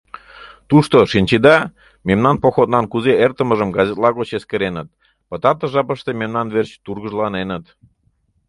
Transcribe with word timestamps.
Тушто, 0.69 0.97
шинчеда, 1.11 1.57
мемнан 2.07 2.35
походнан 2.43 2.85
кузе 2.91 3.13
эртымыжым 3.25 3.69
газетла 3.77 4.09
гоч 4.17 4.29
эскереныт, 4.37 4.87
пытартыш 5.29 5.69
жапыште 5.75 6.11
мемнан 6.21 6.47
верч 6.55 6.71
тургыжланеныт. 6.85 7.65